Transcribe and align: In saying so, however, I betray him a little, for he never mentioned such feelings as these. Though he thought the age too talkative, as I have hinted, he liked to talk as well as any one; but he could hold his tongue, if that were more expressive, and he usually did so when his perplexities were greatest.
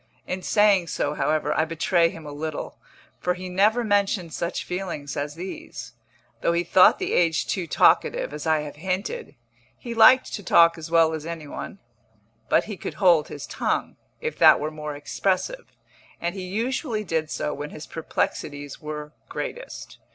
In 0.25 0.41
saying 0.41 0.87
so, 0.87 1.13
however, 1.13 1.53
I 1.55 1.63
betray 1.63 2.09
him 2.09 2.25
a 2.25 2.31
little, 2.31 2.79
for 3.19 3.35
he 3.35 3.49
never 3.49 3.83
mentioned 3.83 4.33
such 4.33 4.63
feelings 4.63 5.15
as 5.15 5.35
these. 5.35 5.93
Though 6.41 6.53
he 6.53 6.63
thought 6.63 6.97
the 6.97 7.13
age 7.13 7.45
too 7.45 7.67
talkative, 7.67 8.33
as 8.33 8.47
I 8.47 8.61
have 8.61 8.77
hinted, 8.77 9.35
he 9.77 9.93
liked 9.93 10.33
to 10.33 10.41
talk 10.41 10.75
as 10.75 10.89
well 10.89 11.13
as 11.13 11.27
any 11.27 11.45
one; 11.45 11.77
but 12.49 12.63
he 12.63 12.77
could 12.77 12.95
hold 12.95 13.27
his 13.27 13.45
tongue, 13.45 13.95
if 14.21 14.39
that 14.39 14.59
were 14.59 14.71
more 14.71 14.95
expressive, 14.95 15.67
and 16.19 16.33
he 16.33 16.45
usually 16.47 17.03
did 17.03 17.29
so 17.29 17.53
when 17.53 17.69
his 17.69 17.85
perplexities 17.85 18.81
were 18.81 19.13
greatest. 19.29 19.99